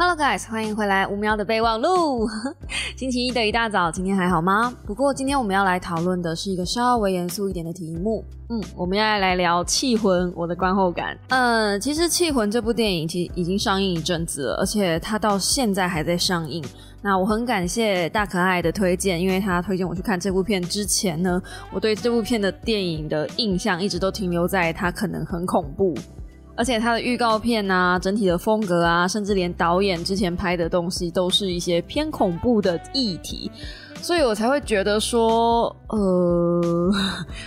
[0.00, 2.26] ，Hello guys，欢迎回来乌喵的备忘录。
[2.96, 4.74] 星期一的一大早，今天还好吗？
[4.86, 8.24] 不过今天我们要来讨论的是一个稍微严肃一点的题目。
[8.48, 11.14] 嗯，我们要来聊《气魂》，我的观后感。
[11.28, 16.64] 嗯，其实《气魂》这部电影其实已经上映一阵子了，而且它到现在还在上映。
[17.02, 21.38] 那我很感谢大可爱的推荐，因为他推荐我去看这部片之前呢，
[21.70, 25.94] 我对这部片的电影的印象一直都停留在它可能很恐怖，
[26.60, 33.50] 而且它的预告片啊、整体的风格啊，甚至连导演之前拍的东西都是一些偏恐怖的议题，
[34.02, 36.92] 所以我才会觉得说，呃，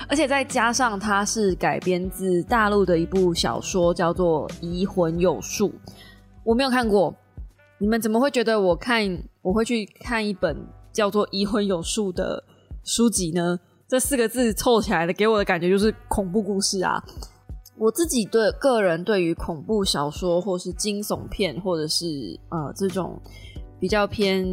[0.08, 5.70] 而且再加上它是改编自大陆的一部小说，叫做《移魂有术》，
[6.44, 7.16] 我没有看过。
[7.78, 10.58] 你们怎么会觉得我看我会去看一本
[10.92, 12.44] 叫做《移魂有术》的
[12.84, 13.60] 书籍呢？
[13.88, 17.00] 这四个字凑起来的，给我的感觉就是恐怖故事啊！
[17.78, 23.22] 我自己对个人对于恐怖小说，或是惊悚片，或者是呃这种
[23.80, 24.46] 比较偏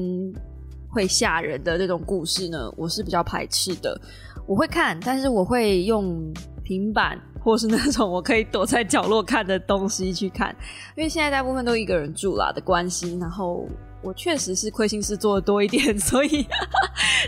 [0.88, 4.00] 会吓人的这种故事呢，我是比较排斥的。
[4.46, 7.20] 我会看，但是我会用平板。
[7.42, 10.54] 或是那种我可以躲在角落看的东西去看，
[10.94, 13.66] 因为现在大部分都一个人住啦的关系，然后
[14.02, 16.46] 我确实是亏心事做的多一点， 所以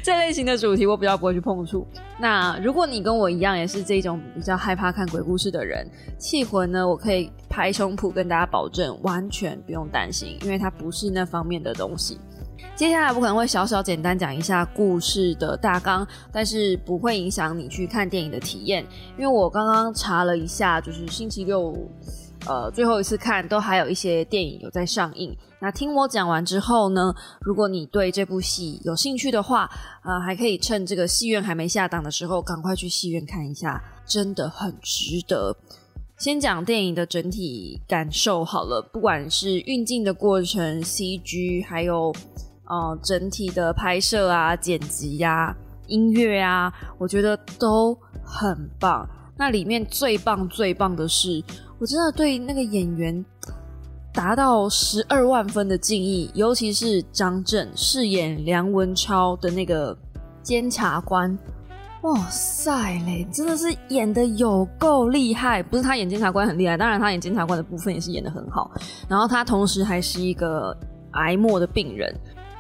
[0.03, 1.87] 这类型的主题我比较不会去碰触。
[2.19, 5.87] 那如果你跟我一样也是这种比较害怕看鬼故事的人，
[6.19, 12.19] 气魂呢，我可以拍胸脯跟大家保证，完全不用担心，因为它不是那方面的东西。
[12.75, 18.84] 接下来我可能会小小简单讲一下故事的大纲，但是不会影响你去看电影的体验。
[19.19, 21.77] 因为我刚刚查了一下，就是星期六，
[22.46, 25.36] 呃，最后一次看都还有一些电影有在上映。
[25.60, 29.70] 那听我讲完之后呢，如果你对这部戏有兴趣的话，
[30.04, 35.56] 呃，还可以趁这个戏院还没下档的时候，赶快去戏院看一下，真的很值得。
[36.18, 42.12] 先讲电影的整体感受好了，不管是运镜的过程、CG，还有。
[42.64, 45.54] 呃，整体的拍摄啊、剪辑呀、
[45.88, 47.94] 音乐啊，我觉得都
[48.25, 49.06] 很棒。
[49.36, 51.42] 那里面最棒、最棒的是，
[51.82, 53.25] 我真的对那个演员
[54.15, 59.98] 达到十二万分的敬意，尤其是张震饰演梁文超的那个
[60.44, 61.37] 监察官，
[62.03, 62.72] 哇塞
[63.04, 65.60] 嘞，真的是演的有够厉害！
[65.60, 68.70] 不是他演监察官很厉害，当然他演监察官的部分也是演的很好。
[69.09, 70.76] 然后他同时还是一个
[71.14, 72.14] 癌末的病人。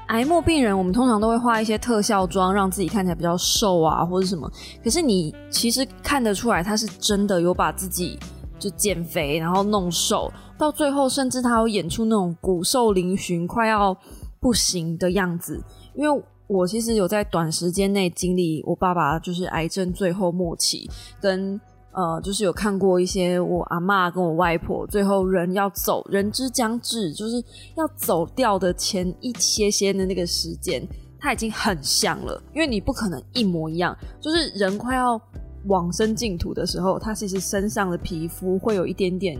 [0.08, 4.50] 癌末病人，我们通常都会画一些特效妆，让自己看起来比较瘦啊，或者什么。
[4.82, 8.18] 可是你其实看得出来，他是真的有把自己
[8.62, 13.96] 就减肥，然后弄瘦，到最后甚至他有演出那种骨瘦嶙峋、快要
[14.38, 15.60] 不行的样子。
[15.94, 20.88] 因为我其实有在短时间内经历我爸爸就是癌症最后末期
[21.20, 21.60] 跟。
[21.94, 27.36] 呃，就是有看过一些我阿妈跟我外婆最后人要走，人之将至，就是
[27.76, 30.82] 要走掉的前一些些的那个时间，
[31.20, 32.42] 他已经很像了。
[32.54, 35.20] 因为你不可能一模一样，就是人快要
[35.66, 39.38] 往生净土的时候，他其实身上的皮肤会有一点点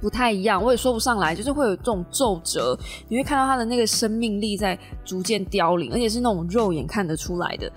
[0.00, 7.70] 不太一样，我也说不上来，就是会有这种皱褶，你会看到他的那个生命力在逐渐凋零，而且是那种肉眼看得出来的。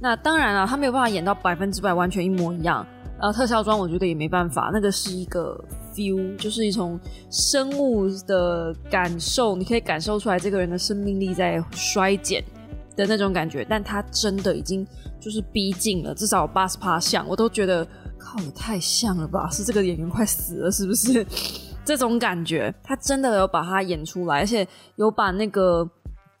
[0.00, 2.86] 那当然了，他没有办法演到百分之百完全一模一样。
[3.20, 5.56] 呃，特效妆我觉得也没办法，那个是一个
[5.94, 6.98] feel，就是一种
[7.30, 12.42] 生物的感受，你可以感受出来这个人的生命力在衰减
[12.96, 14.86] 的那种感觉，但他真的已经
[15.20, 17.86] 就是逼近了，至少八十趴像，我都觉得
[18.18, 19.48] 靠，也太像了吧？
[19.50, 21.26] 是这个演员快死了是不是？
[21.84, 24.66] 这种感觉，他真的有把他演出来，而且
[24.96, 25.88] 有把那个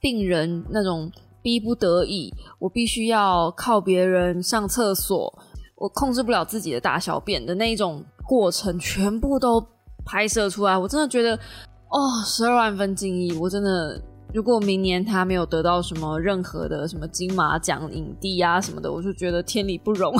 [0.00, 1.10] 病人那种
[1.42, 5.32] 逼不得已，我必须要靠别人上厕所。
[5.74, 9.60] 我控制不了自己的大小便的那一种过程，全部都
[10.04, 10.78] 拍摄出来。
[10.78, 13.36] 我真的觉得，哦，十二万分敬意。
[13.36, 14.00] 我真的，
[14.32, 20.12] 如果明年他没有得到什么任何的什么金马奖影帝啊什么的，我就觉得天理不容，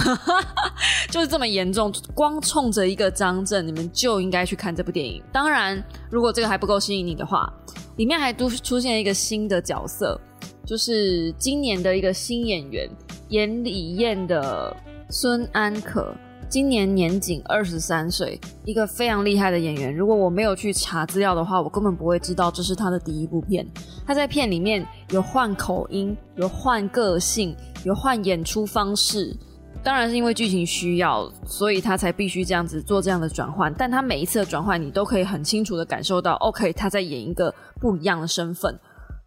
[1.11, 1.93] 就是这么严重。
[2.15, 5.23] 光冲着一个张震，你们就应该去看这部电影。
[5.33, 7.53] 当然，如果这个还不够吸引你的话，
[7.97, 10.21] 里面还都出现一个新的角色，
[10.67, 12.89] 就是今年的一个新演员，
[13.29, 14.77] 演李艳的。
[15.15, 16.11] 孙安可
[16.53, 19.97] 今年年仅二十三岁，一个非常厉害的演员。
[19.97, 23.67] 如果我没有去查资料的话，我根本不会知道这是他的第一部片。
[24.07, 27.57] 他在片里面有换口音，有换个性，
[27.87, 29.35] 有换演出方式。
[29.83, 33.73] 当然是因为剧情需要，所以他才必须这样子做这样的转换。
[33.73, 38.79] 但他每一次的转换，你都可以很清楚的感受到，OK，他在演一个不一样的身份，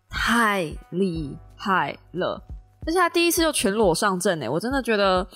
[0.07, 2.39] 太厉害了。
[2.86, 5.28] 而且他第一次就全裸上阵，哎，我真的觉得。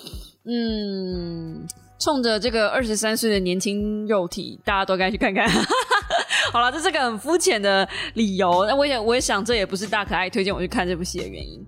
[0.51, 1.68] 嗯，
[2.00, 5.48] 冲着这个二十三岁的年轻肉体，大家都该去看看。
[6.51, 8.66] 好了，这是个很肤浅的理由。
[8.66, 11.63] 那我也我也想，这也不是大可爱推荐我去看这部戏的原因。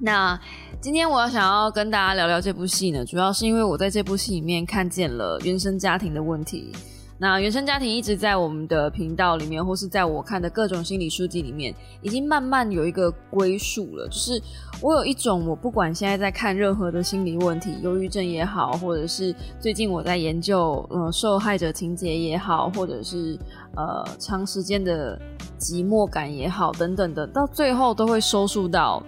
[0.00, 0.38] 那
[0.80, 6.72] 今天我要想要跟大家聊聊这部戏呢，主要是因为我在这部戏里面看见了原生家庭的问题。
[7.16, 11.72] 那原生家庭一直在我们的频道里面，或是在我看的各种心理书籍里面，
[12.02, 14.08] 已经慢慢有一个归属了。
[14.08, 14.42] 就是
[14.82, 23.38] 我有一种，我不管现在在看任何的心理问题，忧郁症也好，或者是最近我在研究呃受害者情节也好，或者是
[23.76, 25.16] 呃长时间的
[25.56, 29.00] 寂寞感也好等等的，到最后都会收束到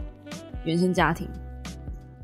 [0.64, 1.28] 原生家庭。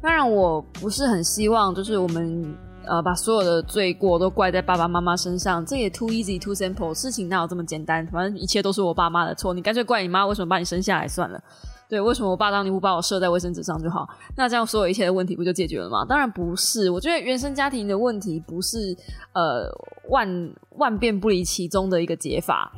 [0.01, 2.55] 当然，我不是很希望，就是我们。
[2.87, 6.93] 呃，把所有的罪过都怪在爸爸妈妈身上，这也 too easy too simple。
[6.95, 8.07] 事情哪有这么简单？
[8.09, 11.43] 反正一切都是我爸妈的错，你干脆怪你妈为什么把你生下来算了。
[11.89, 14.09] 对，为什么我爸当年不把我射在卫生纸上就好？
[14.35, 16.05] 那这样所有一切的问题不就解决了吗？
[16.09, 16.89] 当然不是。
[16.89, 18.97] 我觉得原生家庭的问题不是
[19.35, 19.69] 呃
[20.09, 22.73] 万万变不离其宗的一个解法，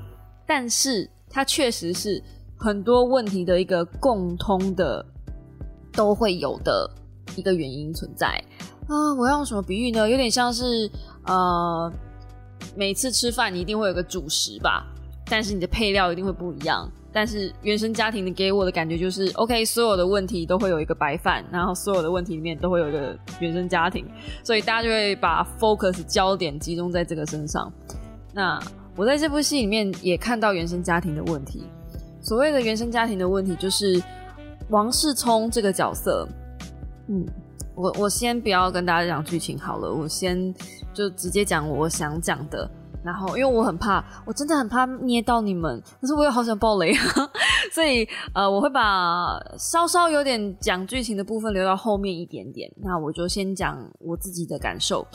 [0.47, 2.21] 但是它确实是
[2.59, 5.07] 很多问题的一个共通的
[5.93, 6.91] 都会有的
[7.37, 8.43] 一个原因存在。
[8.87, 10.09] 啊，我要用什么比喻呢？
[10.09, 10.91] 有点像是，
[11.25, 11.91] 呃，
[12.77, 14.85] 每次吃饭你一定会有个主食吧，
[15.27, 16.91] 但是你的配料一定会不一样。
[17.13, 24.05] 但是原生家庭的给我的感觉就是，OK，所有的问题都会有一个白饭，然后所有的问题里面都会有一个原生家庭，
[24.43, 27.73] 所以大家就会把 focus 焦点集中在这个身上。
[28.33, 28.61] 那
[28.97, 31.63] 我在这部戏里面也看到原生家庭的问题。
[32.21, 34.03] 所谓的原生家庭的问题，就是
[34.71, 36.29] 王世聪这个角色，
[37.09, 37.25] 嗯。
[37.75, 40.55] 我我先不要跟大家讲剧情好了，我先
[40.93, 42.71] 就直接讲我想讲的。
[43.05, 47.31] 然后，因为我很怕，我真的很怕捏到你们，可是我又好想爆雷啊，
[47.71, 52.73] 所以呃，我会把稍稍有点讲剧情的部分留到后面一点点。
[52.83, 55.07] 那我就先讲我自己的感受。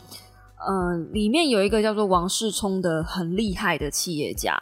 [0.68, 4.56] 嗯，里面有一个叫做王世聪的很厉害的企业家，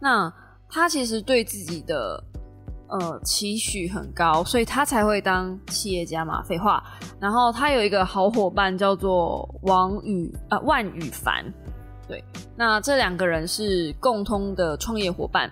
[0.00, 0.32] 那
[0.66, 2.24] 他其实对自己的。
[2.92, 6.42] 呃，期许很高，所以他才会当企业家嘛。
[6.42, 6.84] 废话，
[7.18, 11.42] 然后他有一个好伙伴叫做王宇啊万宇凡，
[12.06, 12.22] 对，
[12.54, 15.50] 那这两个人是共通的创业伙伴，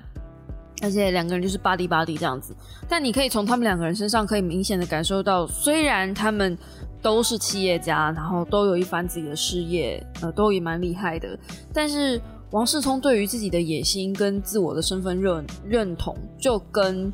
[0.83, 2.55] 而且两个人就是巴蒂巴蒂这样子。
[2.87, 6.59] 但你可以从他们两个人身上可以明显的感受到，虽然他们
[7.01, 11.39] 都是企业家，然后都有一番自己的事业，呃，都也蛮厉害的，
[11.73, 12.21] 但是
[12.51, 17.11] 王世聪对于自己的野心跟自我的身份认认同，就跟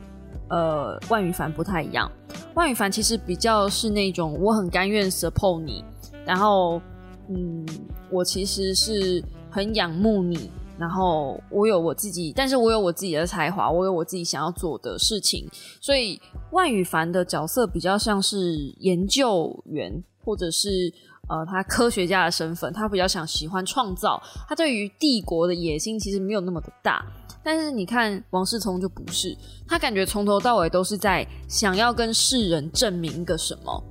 [0.49, 2.11] 呃，万羽凡不太一样。
[2.55, 5.85] 万羽凡其实比较是那种我很甘愿 support 你，
[6.25, 6.81] 然后
[7.29, 7.67] 嗯，
[8.11, 15.49] 我其实是很仰慕你，然后我有我自己，但是我有我自己的才华，我有我自己想要做的事情。
[15.81, 16.21] 所以
[16.53, 20.93] 万羽凡的角色比较像是研究员，或者是
[21.29, 27.05] 呃，他科学家的身份，他比较想喜欢创造，他对于帝国的野心其实没有那么的大。
[27.43, 29.37] 但是你看王世聪就不是，
[29.69, 33.83] 他感觉从头到尾都是在想要跟世人证明个什么，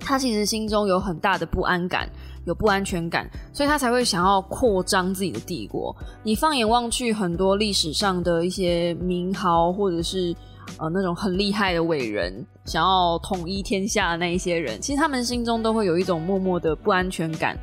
[0.00, 2.10] 他其实心中有很大的不安感，
[2.46, 5.94] 有不安全感，所以他才会想要扩张自己的帝国。
[6.22, 10.34] 你放眼望去，很多历史上的一些名豪，或者是
[10.78, 17.56] 呃那种很厉害的伟人，想要统一天下的那一些人，其实他们心中都会有一种默默的不安全感，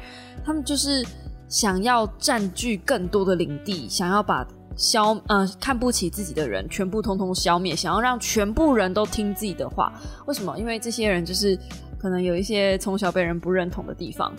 [0.45, 1.05] 他们就是
[1.48, 4.48] 想要占据更多的领地，想要把。
[4.75, 9.93] 消呃看不起自己的人，全部通通消灭，想要让全部人都听自己的话。
[10.25, 10.57] 为什么？
[10.57, 11.55] 因为这些人就是
[12.00, 14.33] 可能有一些从小被人不认同的地方。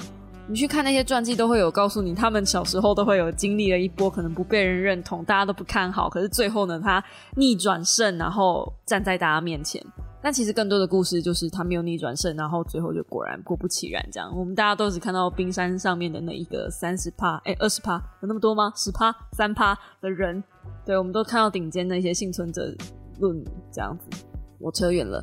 [0.46, 7.02] 你去看那些传记，都会有告诉你，他们小时候都会有经历了一波可能不被人认同，大家都不看好，可是最后呢，他
[7.36, 9.82] 逆转胜，然后站在大家面前。
[10.22, 14.30] 但其实更多的故事就是他没有逆转胜，然后最后就果然果不其然这样。
[14.36, 18.72] 我们大家都只看到冰山上面的那一个三十趴，哎，二十趴有那么多吗？
[18.76, 20.42] 十趴、三趴的人，
[20.84, 22.74] 对，我们都看到顶尖的一些幸存者
[23.18, 24.24] 论这样子。
[24.58, 25.22] 我扯远了。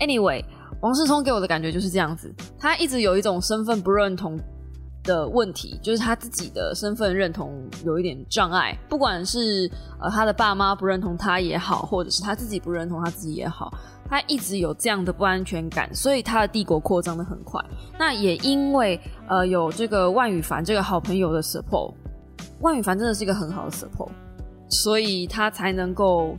[0.00, 0.44] Anyway，
[0.80, 4.38] 王世聪给我的感觉就是这样子，他一直有一种身份不认同。
[5.02, 13.72] 的问题就是他自己的身份认同有一点障碍，不管是呃他的爸妈不认同他也好，或者是他自己不认同他自己也好，
[14.08, 17.60] 他一直有这样的不安全感，所以他的帝国扩张的很快。
[17.98, 21.94] 那也因为呃有这个万羽凡这个好朋友的 support，
[22.60, 24.10] 万羽凡真的是一个很好的 support，
[24.68, 26.34] 所以他才能够。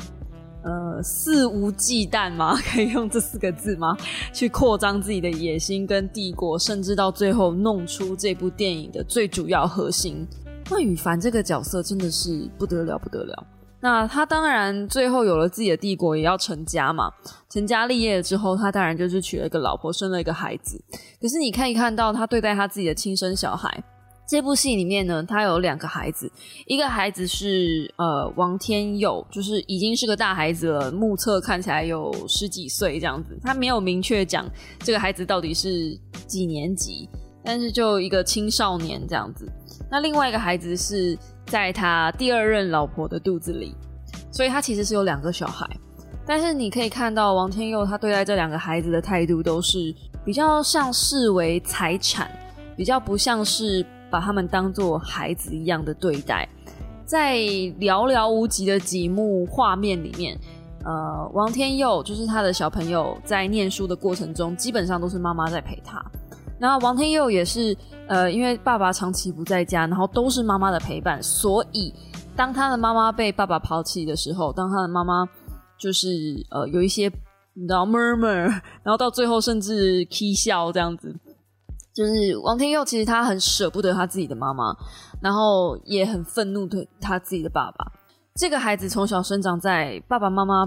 [0.63, 2.55] 呃，肆无忌惮吗？
[2.71, 3.97] 可以用这四个字吗？
[4.31, 10.27] 去扩张自己的野心跟帝国，甚至到最后弄出这部电影的最主要核心。
[10.69, 13.47] 万羽凡这个角色真的是不得了，不得了。
[13.83, 17.11] 那他当然最后有了自己的帝国，也要成家嘛。
[17.49, 20.79] 成家立业之后，他当然就是娶了一个老婆，生了一个孩子。
[21.19, 23.83] 可是你可以看到他对待他自己的亲生小孩。
[24.31, 26.31] 这部戏里面呢，他有两个孩子，
[26.65, 33.37] 一个孩子是呃王天佑，就是已经是个大孩子了，目测看起来有十几岁这样子。
[33.43, 37.09] 他没有明确讲这个孩子到底是几年级，
[37.43, 39.45] 但是就一个青少年这样子。
[39.91, 43.75] 那另外一个孩子是在他第二任老婆的肚子里，
[44.31, 45.67] 所以他其实是有两个小孩。
[46.25, 52.31] 但是你可以看到王天佑他对待这两个孩子的态度都是比较像视为财产，
[52.77, 53.85] 比较不像是。
[54.11, 56.47] 把他们当做孩子一样的对待，
[57.05, 57.37] 在
[57.79, 60.37] 寥寥无几的几幕画面里面，
[60.83, 66.03] 呃，王天佑就是他的小朋友，在念书的过程中，基本上都是妈妈在陪他。
[66.59, 67.75] 然后王天佑也是，
[68.07, 71.91] 呃，因为爸爸长期不在家，然后都是妈妈的陪伴，所以
[72.35, 75.27] 当他的妈妈被爸爸抛弃的时候，当他的妈妈
[75.79, 77.11] 就是呃有一些
[77.53, 78.47] 你知道 murmur，
[78.83, 81.15] 然后到最后甚至 k 笑这样子。
[81.93, 84.75] 就是王天佑，其实他很舍不得他自己的妈妈，
[85.21, 87.85] 然后也很愤怒对他自己的爸爸。
[88.35, 90.63] 这个孩子从小生长在爸爸妈妈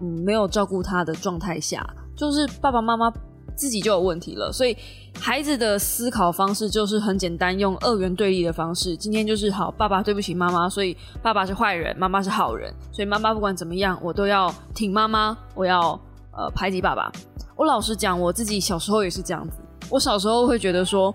[0.00, 1.84] 嗯没有照顾他的状态下，
[2.16, 3.12] 就是爸爸妈妈
[3.56, 4.76] 自己就有问题了，所以
[5.18, 8.96] 孩子的思考方式就是很简单，用二元对立的方式。
[8.96, 17.10] 今天就是好，爸爸对不起妈妈，所以爸爸是坏人，妈妈是好人，所以妈妈不管怎么样，我都要挺妈妈，我要呃排挤爸爸。
[17.56, 19.58] 我老实讲，我自己小时候也是这样子。
[19.90, 21.12] 我小时候会觉得说，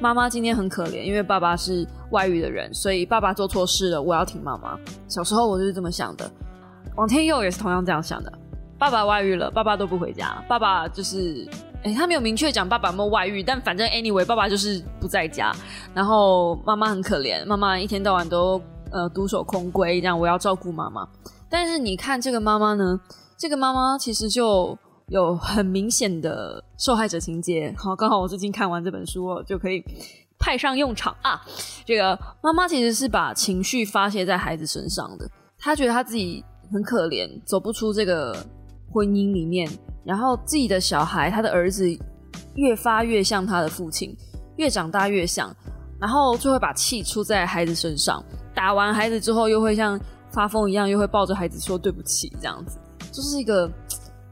[0.00, 4.76] 妈妈今天很可怜，因为爸爸是外遇的人，所以爸爸做错事了，我要挺妈妈。
[5.08, 6.30] 小时候我就是这么想的。
[6.96, 8.32] 王天佑也是同样这样想的，
[8.78, 11.46] 爸爸外遇了，爸爸都不回家，爸爸就是，
[11.82, 15.54] 哎，他没有明确讲爸爸没有外遇，但反正 anyway，爸爸就是不在家，
[15.94, 21.06] 然后妈妈很可怜，妈妈一天到晚都呃独守空闺，这样我要照顾妈妈。
[21.48, 23.00] 但是你看这个妈妈呢，
[23.36, 24.76] 这个妈妈其实就。
[25.08, 29.80] 有很明显的受害者情节，好，刚好我最近看完这本书，就可以
[30.36, 31.40] 派上用场啊。
[31.84, 38.36] 这个妈妈其实是把情绪发泄在孩子身上的，她觉得她自己很可怜，走不出这个
[38.90, 39.70] 婚姻里面，
[40.04, 41.88] 然后自己的小孩，他的儿子
[42.56, 44.12] 越发越像他的父亲，
[44.56, 45.54] 越长大越像，
[46.00, 48.20] 然后就会把气出在孩子身上，
[48.52, 49.96] 打完孩子之后，又会像
[50.32, 52.76] 发疯一样，又会抱着孩子说对不起，这样子，
[53.12, 53.70] 就是一个。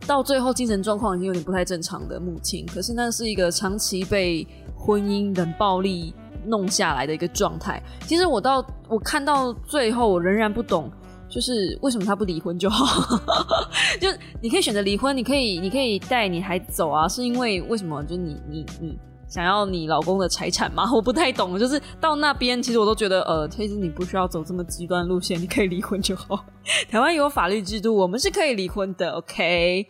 [0.06, 4.46] 到最后，精神状况已经有点不太正常的母亲，可是那是一个长期被
[4.76, 6.14] 婚姻冷暴力
[6.46, 7.82] 弄下来的一个状态。
[8.06, 10.90] 其实我到我看到最后，我仍然不懂，
[11.28, 13.18] 就是为什么他不离婚就好？
[14.00, 14.08] 就
[14.42, 18.02] 你可以选择离婚，你可以你可以带你孩走啊，是因为为什么？
[18.04, 18.98] 就你你你。
[19.28, 20.84] 想要你老公的财产吗？
[20.94, 26.44] 我不太懂，就是到那边，其实我都觉得，呃，其实你不需要走这么极端路线，你可以离婚就好。
[26.90, 29.86] 台湾有法律制度，我们是可以离婚的，OK？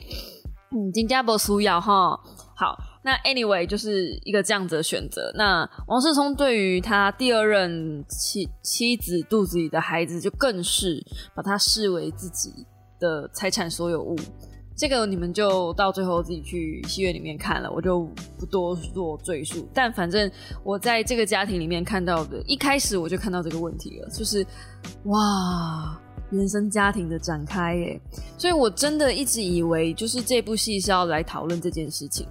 [0.71, 2.19] 嗯，金加坡苏要哈。
[2.57, 5.33] 好，那 anyway 就是一个这样子的选择。
[5.37, 12.65] 那王世聪对于他第二任妻妻子肚子里的孩子，就更是把他视为自己
[13.01, 14.17] 的财产所有物。
[14.77, 19.69] 这个你们就到最后自己去戏院里面看了，我就不多做赘述。
[19.73, 20.29] 但反正
[20.65, 24.45] 我在这个家庭里面看到的，一开始我就看到这个问题了，就是
[25.05, 25.97] 哇，
[26.31, 28.01] 原生家庭的展开耶。
[28.37, 32.27] 所以我真的一直以为，就是这部戏是要来讨论这件事情。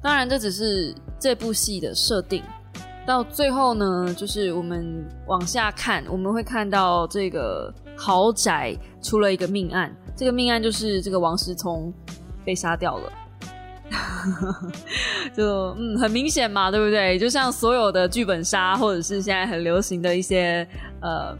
[0.00, 2.40] 当然，这只是这部戏的设定。
[3.04, 9.92] 到最后呢，就是我们往下看，我们会看到这个豪宅出了一个命案。
[10.18, 11.94] 这个命案就是这个王思聪
[12.44, 13.12] 被杀掉了，
[15.32, 17.16] 就嗯很明显嘛，对不对？
[17.16, 20.66] 就像所有的剧本杀或者是现在很流行的一些
[21.00, 21.36] 呃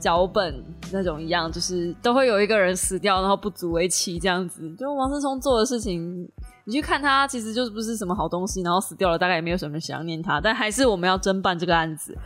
[0.00, 4.74] 脚本那种一样，就是都会有一个人死掉，然后不足为奇这样子。
[4.76, 6.28] 就王思聪做的事情，
[6.64, 12.18] 你去看他，其实就是不是什么好东西，然后死掉了，大概也没有什么想念他，但还是我们要侦办这个案子。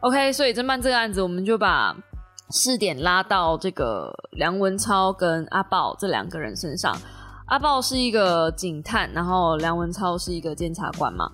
[0.00, 1.96] OK，所以侦办这个案子，我们就把。
[2.50, 6.96] 试点拉到这个梁文超跟阿豹这两个人身上，
[7.46, 11.30] 阿豹是一个警探，然后梁文超是一个监察官嘛。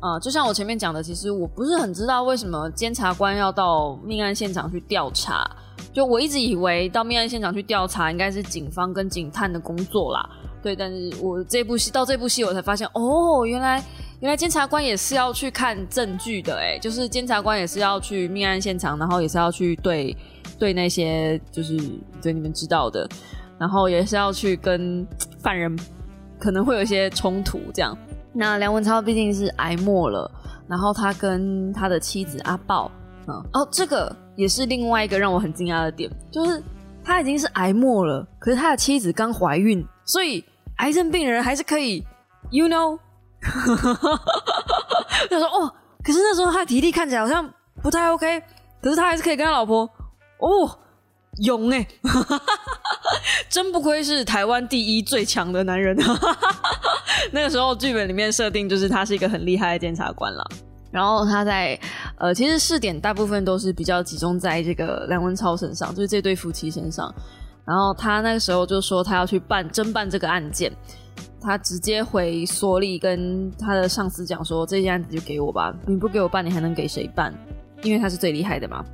[0.00, 5.50] 呃，就像我前面讲的，其实我不是很知道为什么监察官要到命案现场去调查。
[5.92, 10.28] 就我一直以为到命案现场去调查应该是警方跟警探的工作啦。
[10.62, 13.82] 对，但是我这部戏到这部戏我才发现，哦，原来
[14.20, 20.16] 原来监察官也是要去看证据的，哎，就是监察官也是要去命案现场，然后也是要去对。
[20.58, 21.78] 对那些就是
[22.22, 23.08] 对你们知道的，
[23.58, 25.06] 然后也是要去跟
[25.40, 25.76] 犯人
[26.38, 27.96] 可能会有一些冲突这样。
[28.32, 30.30] 那梁文超毕竟是挨末了，
[30.68, 32.90] 然后他跟他的妻子阿豹，
[33.28, 36.62] 嗯，哦，这个也是另外一个让我很惊讶的点，就是
[37.04, 40.44] 他已经是癌末了，可是他的妻子刚怀孕，所以
[40.78, 42.04] 癌症病人还是可以
[42.50, 42.98] ，you know。
[45.30, 47.48] 他说哦，可是那时候他的体力看起来好像
[47.82, 48.42] 不太 OK，
[48.82, 49.88] 可是他还是可以跟他老婆
[50.38, 50.78] 哦，
[51.38, 51.86] 勇哎，
[53.48, 55.96] 真不愧是台湾第一最强的男人。
[57.32, 60.44] 那个时候剧本里面设定就是他是一个很厉害的检察官了。
[60.90, 61.78] 然后他在
[62.18, 67.12] 呃，其实试点大部分都是比较集中在这个梁文超身上，就是这对夫妻身上。
[67.64, 70.70] 然后他那个时候就说他要去办侦办这个案件，
[71.40, 77.34] 他直接回所里跟他的上司讲说：“这件案子就给我吧，你不给我办，你还能给谁办？
[77.82, 78.84] 因为他是最厉害的嘛。”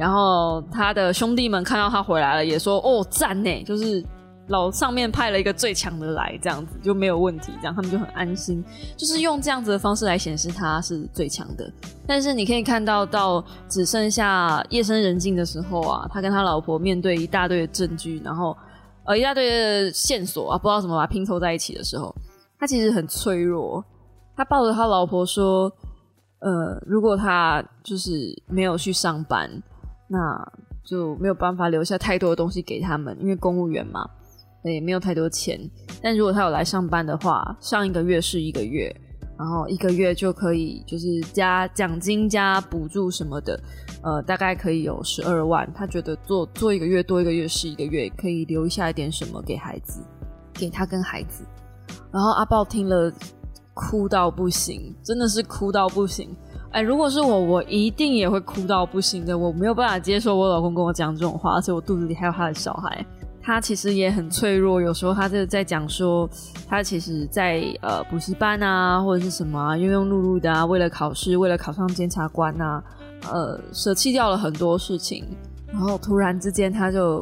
[0.00, 4.02] 然后他的兄弟们看到他回来了，也说：“哦，赞呢，就是。”
[4.50, 8.64] 老上面派了一个最强的来，这样子就没有问题，这样他们就很安心，
[8.96, 11.72] 就是用这样子的方式来显示他是最强的。
[12.04, 18.56] 但是你可以看到，到只剩下夜深人静的时候啊，他跟他老婆面对一大堆的证据，然后
[19.04, 22.12] 呃一大堆的线索啊，不知道怎么把它拼凑在一起的时候，
[22.58, 23.84] 他其实很脆弱。
[24.36, 25.72] 他抱着他老婆说
[26.42, 28.10] ：“呃，如果他就是
[28.48, 29.48] 没有去上班，
[30.10, 30.52] 那
[30.84, 34.04] 就没有办法留下太多的东西给他们，因为公务员嘛。”
[34.62, 35.58] 也没有太多钱，
[36.02, 38.94] 但如果他有来上班的话，上一个月是一个月，
[39.38, 43.58] 然后一个月就可以就是加奖金加补助什么的，
[44.02, 45.66] 呃，大概可以有十二万。
[45.74, 50.02] 他觉得做做一个月多一个月是一个月，可以留下一点什么给孩子，
[50.52, 51.42] 给他跟孩子。
[52.12, 53.10] 然后阿豹听了
[53.72, 56.36] 哭到不行，真的是哭到不行。
[56.72, 59.36] 哎，如果是我，我一定也会哭到不行的。
[59.36, 63.04] 我没有办法接受我老公跟我讲这种话，而且我肚子里还有他的小孩。
[63.42, 66.28] 他其实也很脆弱，有时候他就在讲说，
[66.68, 72.84] 他其实，在呃补习班啊，或者是什么啊，庸庸碌碌的啊，为了考试，为了考上检察官啊，
[73.32, 75.24] 呃，舍弃掉了很多事情，
[75.72, 77.20] 然后突然之间他就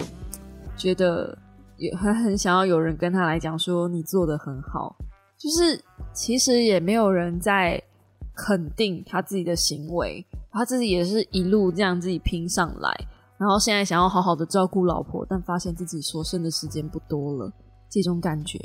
[0.76, 1.38] 觉得
[1.76, 4.94] 也很很想要有人跟他来讲说，你做的很好，
[5.38, 5.80] 就是
[6.12, 7.80] 其实也没有人在
[8.46, 13.06] 肯定他自己的行为，他自己也是一路这样自己拼上来。
[13.36, 17.52] 然后现在想要好好的照顾老婆，但发现自己所剩的时间不多了，
[17.90, 18.58] 这种感觉。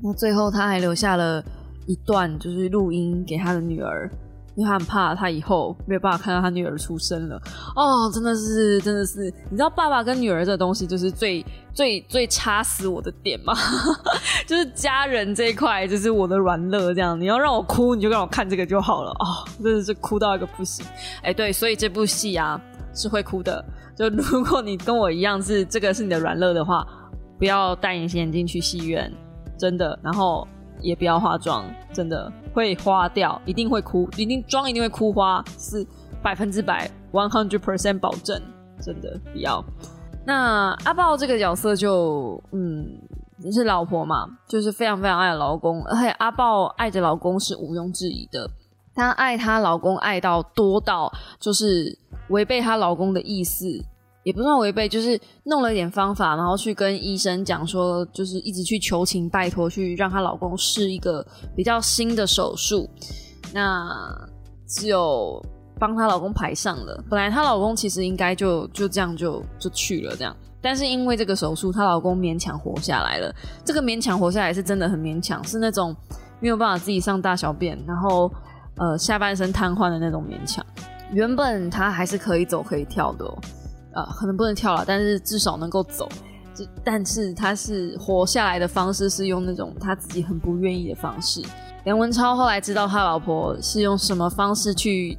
[0.00, 1.44] 那最后他还留下了
[1.86, 4.10] 一段就是录音给他的女儿，
[4.54, 7.40] 因为他很怕他以后没有办法看到他女儿出生了。
[7.74, 13.54] 哦，真的是，真的是，你知道爸爸跟女儿这东西就是最最最掐死我的点吗？
[14.46, 19.26] 就是家人这一块就是我的软肋，这样你要让我哭，你就让我看这个就好了哦！
[19.62, 20.84] 真的是哭到一个不行。
[21.22, 22.60] 哎，对，所以这部戏啊
[22.94, 23.64] 是会哭的。
[23.96, 26.86] 就 如果你跟我一样是这个是你的软肋的话，
[27.38, 29.10] 不要戴隐形眼镜去戏院，
[29.58, 29.98] 真的。
[30.02, 30.46] 然后
[30.80, 35.86] 也不要化妆，真的会花掉，一定会哭，一定妆一定会哭花，是
[36.22, 38.40] 百分之百 one hundred percent 保证，
[38.80, 39.64] 真的不要。
[40.24, 42.98] 那阿豹这个角色就嗯，
[43.52, 48.48] 是老婆嘛，就是非常非常爱老公，而且阿豹爱着老公是毋庸置疑的，
[48.94, 51.98] 她爱她老公爱到多到就是。
[52.28, 53.66] 违背她老公的意思，
[54.24, 62.88] 也不算违背，就是弄了一点方法，然后去跟医生讲说，就是一直去求情拜托，去让她老公试一个比较新的手术。
[63.52, 63.90] 那
[64.66, 65.44] 只有
[65.78, 67.04] 帮她老公排上了。
[67.10, 73.34] 本来她老公其实应该就就这样就就去了这样，但是因为这个手术，她老公勉强活下来了。
[73.64, 75.94] 这个勉强活下来是真的很勉强，是那种
[76.40, 78.32] 没有办法自己上大小便，然后
[78.76, 80.64] 呃下半身瘫痪的那种勉强。
[81.12, 83.26] 原本他还是可以走可以跳的，
[83.94, 86.08] 呃，可能不能跳了，但是至少能够走。
[86.54, 91.42] 这但是他是活下来的方式是用那种他自己很不愿意的方式。
[91.84, 95.18] 梁文超后来知道他老婆是用什么方式去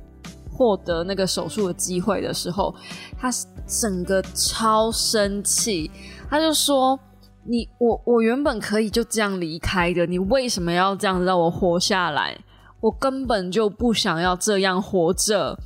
[0.51, 2.73] 获得那个手术的机会的时候，
[3.19, 3.31] 他
[3.65, 5.89] 整个超生气，
[6.29, 6.99] 他就说
[7.43, 12.37] ：“你我我原本可以就这样离开的，你为什么要这样让我活下来？
[12.79, 15.57] 我根本就不想要这样活着。”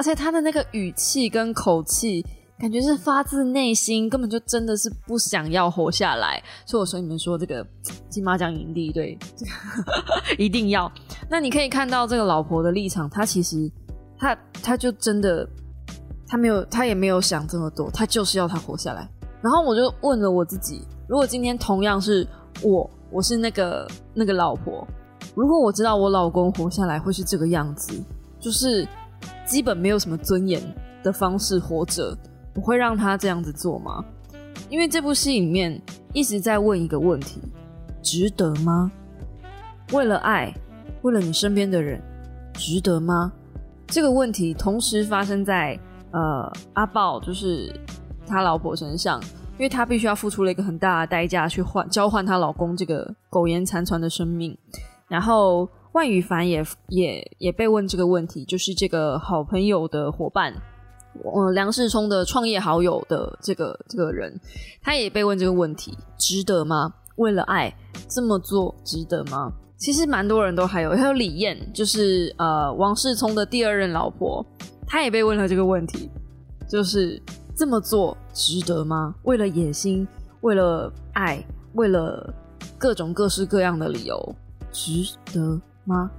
[0.00, 2.24] 而且他的那个语气跟口气，
[2.58, 6.42] 感觉是发自内心，根本就真的是不想要活下来。
[6.64, 7.62] 所以我说你们说这个
[8.08, 9.18] 金马奖影帝，对，
[10.38, 10.90] 一定要。
[11.28, 13.70] 那你可以看到这个老婆的立场，她其实
[14.18, 15.46] 她她就真的，
[16.26, 19.06] 她没有，她也没有想这么多，她就是要他活下来。
[19.42, 22.26] 然后我就问了我自己，如果今天同样是
[22.62, 24.88] 我，我是那个那个老婆，
[25.34, 28.02] 如果我知道我老公活下来会是这个样子，
[28.40, 28.88] 就是。
[29.44, 30.62] 基本没有什么尊严
[31.02, 32.16] 的方式活着，
[32.54, 34.04] 我会让他这样子做吗？
[34.68, 35.80] 因为这部戏里面
[36.12, 37.40] 一直在问一个问题：
[38.02, 38.90] 值得吗？
[39.92, 40.54] 为了爱，
[41.02, 42.00] 为了你身边的人，
[42.54, 43.32] 值得吗？
[43.88, 45.76] 这个问题同时发生在
[46.12, 47.74] 呃阿豹，就是
[48.26, 49.20] 他老婆身上，
[49.58, 54.56] 因为她必须要付出了一个很大的代价去换交换她老公这个苟延残喘的生命。
[55.08, 60.54] 然后万羽凡也也也被问这个问题，就是这个好朋友的伙伴，
[61.24, 64.38] 呃，梁世聪的创业好友的这个这个人，
[64.82, 66.94] 他也被问这个问题：值得吗？
[67.16, 67.74] 为了爱
[68.08, 69.52] 这么做值得吗？
[69.76, 74.44] 其实蛮多人都还有，还有李艳，就是呃王世聪的第二任老婆，
[74.86, 76.10] 她也被问了这个问题，
[76.68, 77.20] 就是
[77.56, 79.14] 这么做值得吗？
[79.24, 80.06] 为了野心，
[80.42, 82.32] 为了爱，为了
[82.78, 84.34] 各种各式各样的理由，
[84.70, 84.92] 值
[85.32, 86.10] 得吗？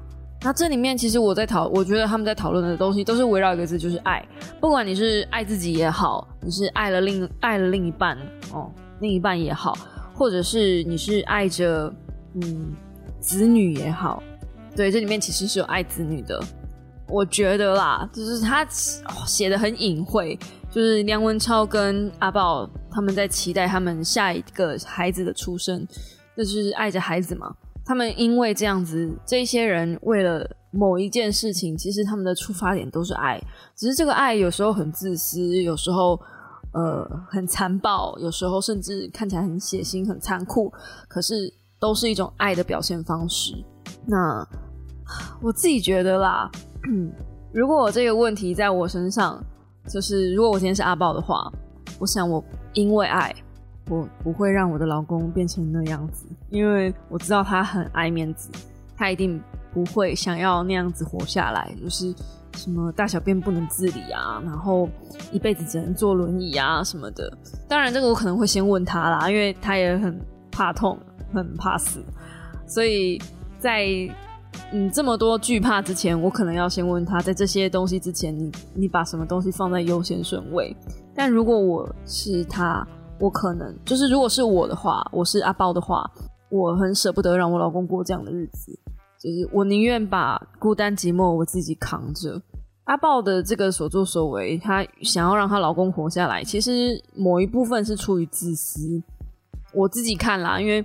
[0.43, 4.23] 那这里面其实我在讨，我觉得他们在讨论的东西都是围绕一个字，就是爱。
[4.59, 8.17] 不管你是爱自己也好，你是爱了另爱了另一半
[8.51, 9.75] 哦，另一半也好，
[10.13, 11.91] 或者是你是爱着
[12.35, 12.73] 嗯。
[13.21, 14.23] 子女也好，
[14.75, 16.43] 对，这里面其实是有爱子女的。
[17.07, 20.35] 我觉得啦，就是他写的很隐晦，
[20.71, 25.87] 就是梁文超跟阿宝他们在期待他们下一个孩子的出生，
[26.35, 27.55] 这就是爱着孩子嘛。
[27.85, 33.41] 他们因为这样子，这些人为了某一件事情，其实他们的出发点都是爱，
[33.75, 36.19] 只是这个爱有时候很自私，有时候
[36.73, 40.71] 呃很残暴，有时候甚至看起来很血腥、很残酷，
[41.07, 41.53] 可是。
[41.81, 43.55] 都是一种爱的表现方式。
[44.05, 44.47] 那
[45.41, 46.47] 我自己觉得啦，
[47.51, 49.43] 如果我这个问题在我身上，
[49.89, 51.51] 就是如果我今天是阿豹的话，
[51.97, 52.43] 我想我
[52.75, 53.35] 因为爱，
[53.91, 58.49] 我不会让我的老公变成那样子，因为我知道他很爱面子，
[58.95, 59.39] 他一定
[59.73, 62.13] 不会想要那样子活下来，就是
[62.55, 64.89] 什么大小便不能自理啊，然后
[65.31, 67.31] 一辈子只能坐轮椅啊什么的。
[67.67, 70.97] 当然，这个我可能会先问他啦，因为他也很怕痛。
[71.33, 72.03] 很怕死，
[72.67, 73.17] 所以
[73.57, 73.87] 在
[74.73, 80.75] 嗯这么多惧怕之前，我可能要先问他，在这些东西之前，你你把什么东西放在优先顺位？
[81.15, 82.85] 但如果我是他，
[83.21, 86.03] 我可能就是如果是我的话，我是阿豹的话，
[86.49, 88.77] 我很舍不得让我老公过这样的日子，
[89.17, 92.41] 就是我宁愿把孤单寂寞我自己扛着。
[92.85, 99.01] 阿豹的这个所作所为，她想要让她老公活下来，其实某一部分是出于自私。
[99.73, 100.83] 我自己看啦，因为。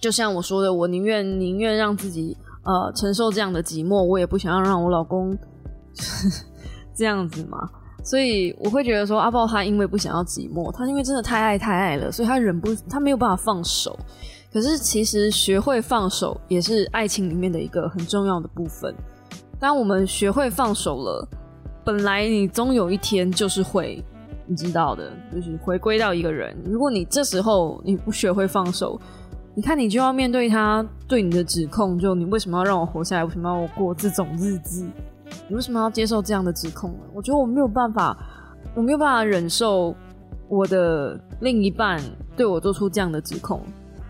[0.00, 5.36] 就像我说的，我宁愿宁愿让自己呃承受这样的寂寞，我也不想要让我老公
[6.94, 7.68] 这样子嘛。
[8.08, 13.94] 所以我会觉得说，阿豹他因为不想要寂寞，他因为真的太爱太爱了，所以他忍不他没有办法放手。
[14.50, 18.94] 可是其实学会放手也是爱情里面的一个很重要的部分。
[19.60, 21.28] 当我们学会放手了，
[21.84, 24.02] 本来你终有一天就是会
[24.46, 26.56] 你知道的，就是回归到一个人。
[26.64, 28.98] 如果你这时候你不学会放手，
[29.54, 33.24] 你看，你就要面对他对你的指控，就你为什么要让我活下来？
[33.26, 34.86] 为什么要我过这种日子？
[35.48, 37.00] 你为什么要接受这样的指控呢？
[37.14, 38.16] 我觉得我没有办法，
[38.74, 39.94] 我没有办法忍受
[40.48, 42.00] 我的另一半
[42.36, 43.62] 对我做出这样的指控，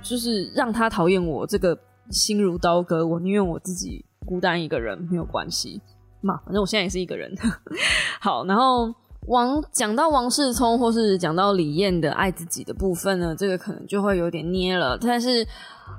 [0.03, 1.79] 就是让他讨厌我，这个
[2.11, 3.07] 心如刀割。
[3.07, 5.81] 我宁愿我自己孤单一个人，没有关系
[6.21, 7.33] 嘛，反正我现在也是一个人。
[8.21, 8.95] 好，然后。
[9.27, 15.47] 王讲到王世聪，或是讲到李艳的爱自己的部分呢，这个可能就会有点捏了，但是。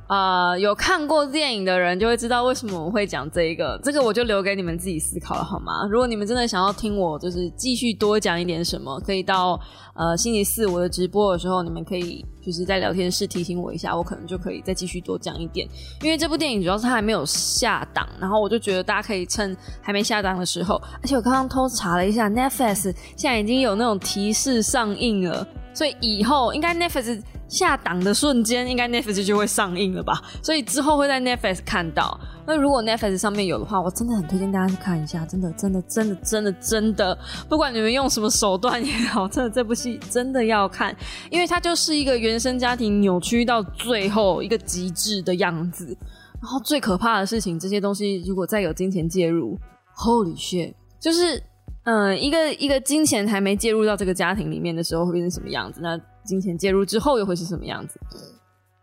[0.07, 5.85] 啊，有看过电影的人就会知道为什么我会讲这一个，这个我就留给你们自己思考了，好吗？
[5.87, 9.59] 如果你们真的想要听我就是继续多讲一点什么，可以到
[9.93, 15.67] 呃星期四我的直播的时候，你们可以就是在聊天室提醒我一下，我可能就可以再继续多讲一点。
[16.01, 27.21] 因为这部电影主要是它还没有下档，然后我就觉得大家可以趁还没下档的时候，而且我刚刚偷查了一下，Netflix 现在已经有那种提示上映了，所以以后应该 Netflix。
[27.49, 30.21] 下档的瞬间，应该 Netflix 就会上映了吧？
[30.41, 32.17] 所以之后会在 Netflix 看到。
[32.45, 37.17] 那如果 Netflix 上面有的话，我真的很推荐大家去看一下，真的，真的，真的，真的，真的，
[37.49, 40.95] 不管你们用什么手段也好，真的这部戏真的要看，
[41.29, 45.97] 因为它就是一个原生家庭扭曲到最后一个极致的样子。
[46.41, 49.59] 然后最可怕的事情，这些东西如果再有金钱介入
[49.97, 50.73] ，Holy shit！
[50.97, 51.43] 就是，
[51.83, 55.81] 嗯，一个一个金钱还没介入到这个家庭里面的时候，会变成什么样子？
[55.81, 57.99] 那金钱介入之后又会是什么样子？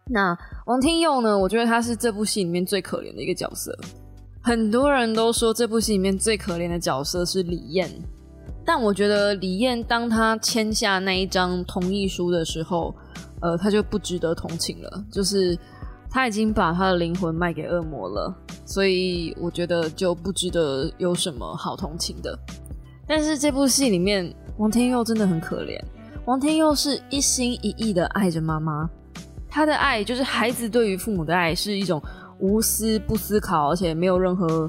[0.09, 1.39] 那王天佑呢？
[1.39, 3.77] 我觉得他是这部戏里面最可怜的一个角色。
[4.43, 7.91] 很多人都说这部戏里面最可怜的角色是李艳，
[8.65, 12.95] 但我觉得李艳当他签下那一张同意书的时候，
[13.41, 15.05] 呃，他就不值得同情了。
[15.11, 15.59] 就是
[16.11, 18.33] 他已经把他的灵魂卖给恶魔了，
[18.65, 22.39] 所以我觉得就不值得有什么好同情的。
[23.09, 25.81] 但是这部戏里面，王天佑真的很可怜。
[26.27, 28.91] 王天佑是一心一意的爱着妈妈，
[29.49, 32.03] 他的爱就是孩子对于父母的爱，是一种
[32.41, 34.69] 无私不思考，而且没有任何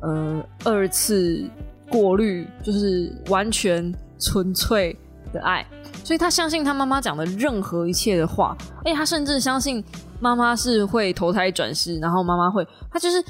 [0.00, 1.44] 呃二次
[1.90, 4.96] 过滤，就是完全纯粹
[5.30, 5.64] 的爱。
[6.02, 9.84] 所以他相信他妈妈讲的任何一切的话，而且他甚至相信
[10.20, 13.22] 妈妈是会投胎转世，然后妈妈会，他就是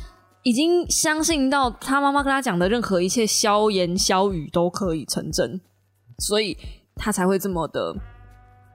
[0.45, 5.61] 已经相信到他妈妈跟他讲的任何一切消言消语都可以成真，
[6.21, 6.57] 所以
[6.97, 7.95] 他才会这么的，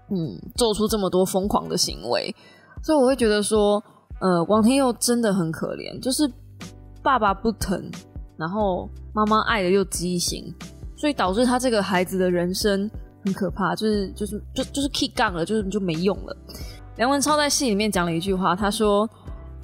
[0.09, 2.35] 嗯，做出这么多疯狂的行为。
[2.83, 3.83] 所以我会觉得说，
[4.21, 6.31] 呃，王天佑真的很可怜，就是
[7.03, 7.89] 爸爸不疼，
[8.37, 10.53] 然后妈妈爱的又畸形，
[10.95, 12.89] 所以导致他这个孩子的人生。
[13.21, 16.33] 很可怕，就是就是就就是 kick 杠了，就是就没用了。
[16.95, 19.07] 梁文超在戏里面讲了一句话，他说：“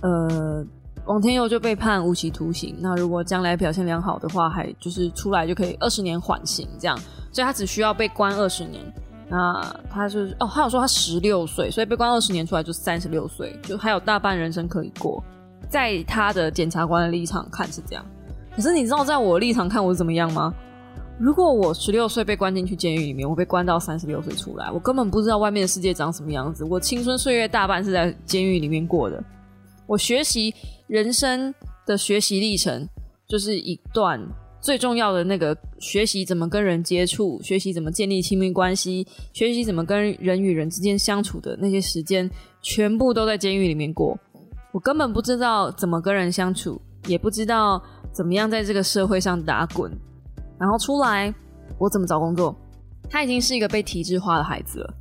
[0.03, 0.61] 呃，
[1.05, 6.99] 王天佑就被判无期徒刑，那如果将来表现良好的话，还就是出来就可以二十年缓刑这样，
[7.35, 8.81] 所以他只需要被关二十年。
[9.27, 15.21] 那他就是哦，他有说他十六岁，所以被关二十年出来就三十六岁，就还有大半人生可以过。
[15.67, 18.05] 在他的检察官的立场看是这样，
[18.55, 20.53] 可是你知道在我立场看我是怎么样吗？”
[21.19, 26.63] 如果我十六岁被关进去监狱里面，我被关到三十六岁出来，我根本不知道外面的世界长什么样子。
[26.63, 29.21] 我青春岁月大半是在监狱里面过的，
[29.87, 30.53] 我学习
[30.87, 31.53] 人生
[31.85, 32.87] 的学习历程
[33.27, 34.21] 就是一段
[34.65, 42.27] 最重要的那个学习怎么跟人接触，学习怎么建立亲密关系，学习怎么跟人与人之间相处的那些时间，
[42.63, 44.17] 全部都在监狱里面过。
[44.71, 47.79] 我根本不知道怎么跟人相处，也不知道
[48.11, 49.91] 怎么样在这个社会上打滚。
[50.57, 51.31] 然后出来，
[51.77, 52.55] 我怎么找工作？
[53.07, 54.93] 他已经是一个被体制化的孩子了，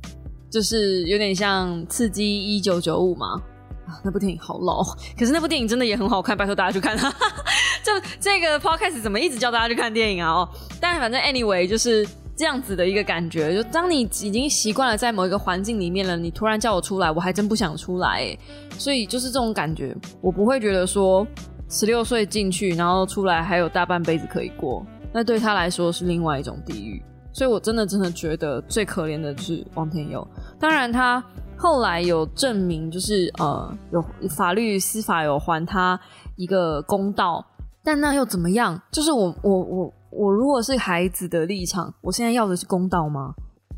[0.47, 3.41] 就是有点像《刺激一九九五》嘛。
[3.87, 4.83] 啊，那部电影好老，
[5.17, 6.97] 可是那部电影真的也很好看，拜托大家去看。
[7.83, 10.31] 就这个 podcast 怎么一直叫大家去看电影啊？
[10.31, 10.49] 哦，
[10.81, 13.53] 但反正 anyway 就是这样子的一个感觉。
[13.53, 18.35] 就当你已经习惯了在某一个环境里面了，你突然叫我出来，我还真不想出来。
[18.77, 21.25] 所以就是这种感觉，我不会觉得说
[21.69, 24.85] 十六岁进去，然后出来还有大半辈子可以过。
[25.13, 27.01] 那对他来说是另外一种地狱，
[27.35, 30.25] 所以我真的真的觉得最可怜的是王天佑。
[30.57, 31.21] 当然，他
[31.57, 35.99] 后来有证明，就是呃，有法律司法有还他
[36.37, 37.45] 一个公道，
[37.83, 38.81] 但那又怎么样？
[38.89, 43.33] 就是我我我我如果是孩子的立场，我现在要的是公道吗？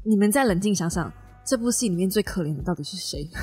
[0.06, 1.12] 你们再冷静想想，
[1.44, 3.28] 这部戏里面最可怜的到底是谁？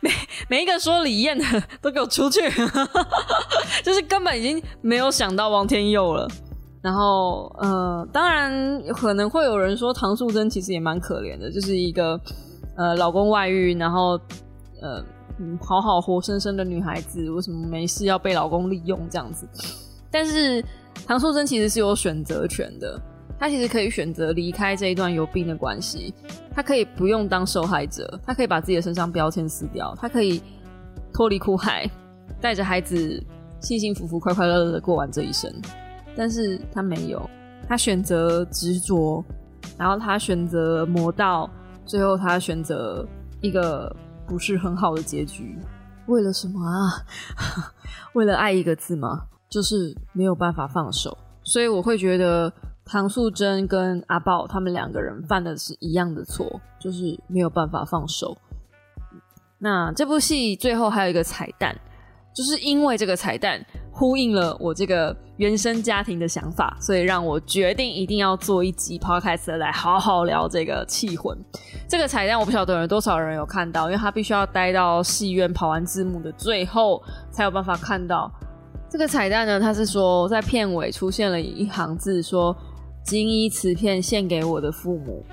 [0.00, 0.10] 每
[0.48, 1.44] 每一个说李艳的
[1.82, 2.40] 都给我出去，
[3.84, 6.26] 就是根本已经没有想到王天佑了。
[6.86, 12.20] 然后呃，当然可能会有人说唐素贞其实也蛮可怜的，就是一个
[12.76, 14.10] 呃老公外遇，然后
[14.80, 15.04] 呃
[15.60, 19.48] 好好活生生的女孩子，为什么没事要被老公利用这样子？
[20.12, 20.64] 但是
[21.08, 23.00] 唐素贞其实是有选择权的。
[23.36, 26.14] 她其实可以选择离开这一段有病的关系，
[26.54, 30.40] 她可以不用当受害者，她可以把自己的身上标签撕掉，她可以
[31.12, 31.90] 脱离苦海，
[32.40, 33.20] 带着孩子
[33.60, 35.52] 幸幸福福、快快乐乐的过完这一生。
[36.16, 37.28] 但是他没有，
[37.68, 39.22] 他选择执着，
[39.76, 41.48] 然后他选择魔道，
[41.84, 43.06] 最后他选择
[43.40, 43.94] 一个
[44.26, 45.58] 不是很好的结局。
[46.06, 47.04] 为了什么啊？
[48.14, 49.26] 为了爱一个字吗？
[49.48, 52.52] 就是没有办法放手，所以我会觉得。
[52.88, 58.38] 唐素贞跟阿豹他们两个人犯的是一样的错，就是没有办法放手。
[59.58, 61.76] 那这部戏最后还有一个彩蛋，
[62.32, 63.60] 就是因为这个彩蛋
[63.98, 71.34] 呼应了我这个原生家庭的想法，所以让我决定一定要做一集 podcast 来好好聊这个气魂。
[71.88, 78.30] 这个彩蛋我不晓得有多少人有看到，因为他必须要待到戏院跑完字幕的最后才有办法看到
[78.90, 79.58] 这个彩蛋呢。
[79.58, 82.54] 他是说在片尾出现了一行字说。
[83.06, 85.24] 仅以此片献给我的父母。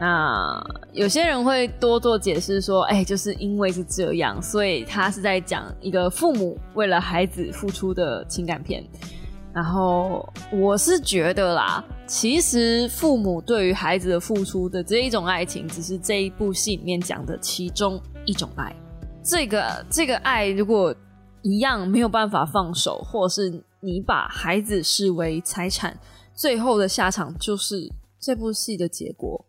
[0.00, 0.58] 那
[0.94, 8.82] 有些人会多做解释说，哎，就是因为是这样，所以他是在讲一个父母为了孩子付出的情感片。
[9.52, 18.74] 然后我是觉得啦，其实父母对于孩子的付出的这一种爱情，只是这一部戏里面讲的其中一种爱。
[19.22, 20.94] 这个这个爱如果
[21.42, 25.94] 一样没有办法放手，或是你把孩子视为财产。
[26.32, 27.86] 最后的下场就是
[28.18, 29.44] 这部戏的结果，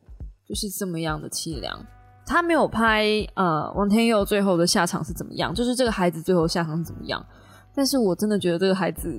[0.51, 1.79] 就是这么样的凄凉。
[2.25, 7.25] 他没有拍呃王天佑最后的下场是怎么样，就是这个孩子最后下场是怎么样。
[7.73, 9.09] 但是我真的觉得这个孩子，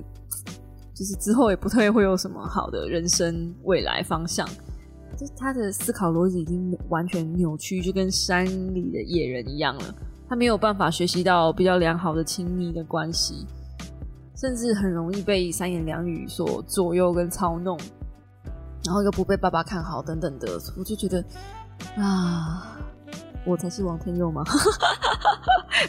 [0.93, 4.47] 就是之后也不会会有什么好的人生未来方向。
[5.17, 9.95] 就是他的思考逻辑已经完全扭曲，就跟山里的野人一样了。
[10.29, 13.47] 他没有办法学习到比较良好的亲密的关系。
[14.35, 17.79] 甚至很容易被三言两语所左右跟操弄，
[18.85, 21.23] 然后又不被爸爸看好等等的，我就觉得
[21.97, 22.77] 啊，
[23.45, 24.43] 我才是王天佑吗？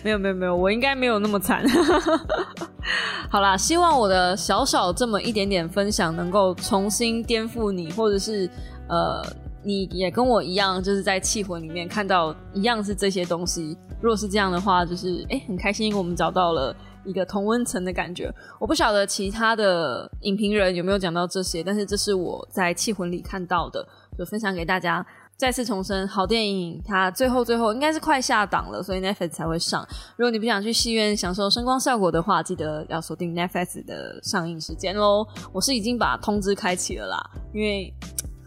[0.02, 1.64] 没有没有没有，我应该没有那么惨。
[3.30, 8.48] 好啦，希望我的小小这么一点点分享，能够重新颠覆你，或者是
[8.88, 9.24] 呃
[9.62, 13.76] 你也跟我一样，就是在气魂里面看到一样是这些东西。
[14.00, 18.32] 如果是这样的话，就是哎，很开心，我们找到了一个同温层的感觉。
[18.58, 23.86] 我不晓得其他的影评人有没有讲到这些，但是这是我在气魂里看到的，
[24.18, 25.04] 就分享给大家。
[25.36, 29.84] 再次重申，好电影它最后最后应该是快下档了，所以 Netflix 才会上。
[30.16, 35.26] 如果你不想去戏院享受声光效果的话，记得要锁定 Netflix 的上映时间喽。
[35.52, 37.92] 我是已经把通知开启了啦，因为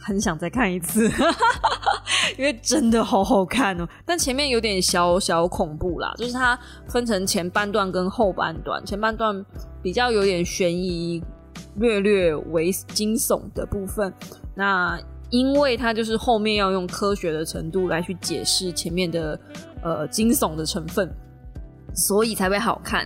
[0.07, 1.11] 很想再看一次，
[2.39, 3.87] 因为真的好好看哦。
[4.05, 9.45] 但前面有点小小恐怖啦，就是它分成前半段跟后半段，前半段
[9.83, 11.21] 比较有点悬疑，
[11.75, 14.13] 略略为惊悚的部分，
[14.55, 14.97] 那。
[15.29, 19.37] 因为它就是后面要用科学的程度来去解释前面的
[19.83, 21.13] 呃惊悚的成分，
[21.93, 23.05] 所以才会好看。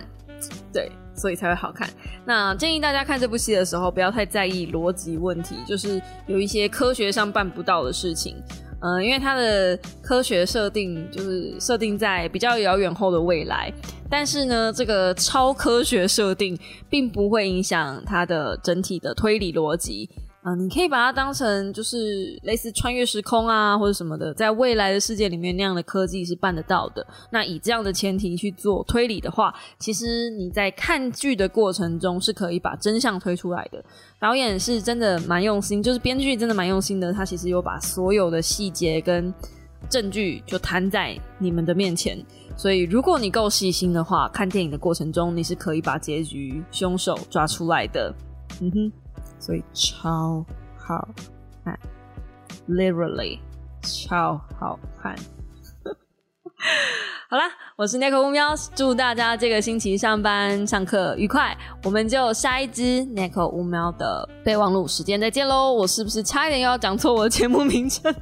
[0.72, 1.88] 对，所以才会好看。
[2.24, 8.36] 那建议大家看这部戏的时候，不要太在意逻辑问题，就是有一些科学上办不到的事情。
[8.84, 13.72] 嗯，因为它的科学设定就是设定在比较遥远后的未来，
[14.10, 16.58] 但是呢，这个超科学设定
[16.90, 20.10] 并不会影响它的整体的推理逻辑。
[20.42, 27.06] 啊，你可以把它当成就是类似穿越时空啊，或者什么的，在未来的世界里面那样的科技是办得到的。
[27.30, 33.84] 那以这样的前提去做推理的话，其实你在看剧的过程中是可以把真相推出来的。
[34.18, 39.32] 导演是真的蛮用心，就是编剧真的蛮用心的，他其实有把所有的细节跟
[39.88, 42.18] 证据就摊在你们的面前。
[42.56, 48.12] 所以如果你够细心的话，看电影的过程中你是可以把结局、凶手抓出来的。
[48.60, 48.92] 嗯哼。
[49.42, 51.08] 所以超好
[51.64, 51.76] 看
[52.68, 53.40] ，literally
[53.82, 55.16] 超好看。
[57.32, 57.44] 好啦，
[57.76, 61.56] 我是 Nico 乌喵，祝大家这个星期上班上课愉快。
[61.82, 62.82] 我们就下一支
[63.16, 65.72] Nico 乌喵的备忘录时间再见喽。
[65.72, 68.12] 我是不是差一点又要讲错我的节目名称？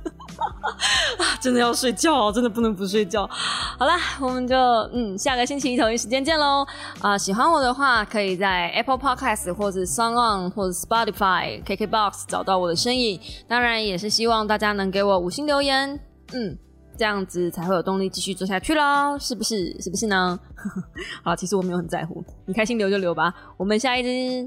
[1.19, 3.29] 啊， 真的要睡觉，真的不能不睡觉。
[3.77, 4.57] 好啦，我们就
[4.93, 6.65] 嗯，下个星期同一时间见喽。
[7.01, 13.21] 啊，喜欢我的话，可以在 Apple Podcast 或者 s o n g On 或者 Spotify、KKBox 找到我的身影。
[13.49, 15.99] 当然，也是希望大家能给我五星留言，
[16.33, 16.57] 嗯，
[17.01, 19.75] 这样子才会有动力继续做下去喽，是不是？
[19.81, 20.39] 是不是呢？
[21.25, 23.33] 好，其实我没有很在乎，你开心留就留吧。
[23.57, 24.47] 我们下一支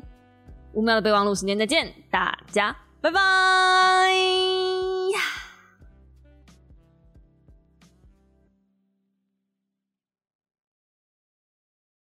[0.73, 4.72] 五秒的备忘录时间再见，大家拜拜。